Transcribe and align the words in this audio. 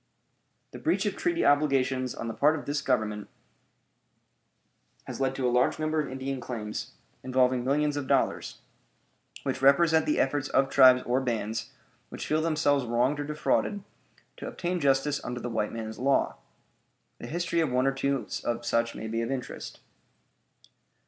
The 0.71 0.79
breach 0.79 1.05
of 1.05 1.15
treaty 1.15 1.45
obligations 1.45 2.15
on 2.15 2.27
the 2.27 2.33
part 2.33 2.57
of 2.57 2.65
this 2.65 2.81
Government 2.81 3.29
has 5.03 5.21
led 5.21 5.35
to 5.35 5.47
a 5.47 5.51
large 5.53 5.77
number 5.77 6.01
of 6.01 6.09
Indian 6.09 6.41
claims, 6.41 6.93
involving 7.21 7.63
millions 7.63 7.95
of 7.95 8.07
dollars, 8.07 8.61
which 9.43 9.61
represent 9.61 10.07
the 10.07 10.19
efforts 10.19 10.49
of 10.49 10.71
tribes 10.71 11.03
or 11.05 11.21
bands 11.21 11.69
which 12.09 12.25
feel 12.25 12.41
themselves 12.41 12.83
wronged 12.83 13.19
or 13.19 13.25
defrauded 13.25 13.83
to 14.37 14.47
obtain 14.47 14.79
justice 14.79 15.23
under 15.23 15.39
the 15.39 15.51
white 15.51 15.71
man's 15.71 15.99
law. 15.99 16.37
The 17.19 17.27
history 17.27 17.59
of 17.59 17.69
one 17.71 17.85
or 17.85 17.91
two 17.91 18.25
such 18.27 18.95
may 18.95 19.05
be 19.05 19.21
of 19.21 19.29
interest. 19.29 19.81